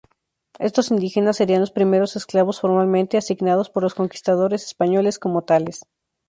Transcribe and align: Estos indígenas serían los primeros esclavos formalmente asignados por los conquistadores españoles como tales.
Estos 0.57 0.89
indígenas 0.89 1.37
serían 1.37 1.59
los 1.61 1.69
primeros 1.69 2.15
esclavos 2.15 2.59
formalmente 2.59 3.17
asignados 3.17 3.69
por 3.69 3.83
los 3.83 3.93
conquistadores 3.93 4.63
españoles 4.65 5.19
como 5.19 5.43
tales. 5.43 5.83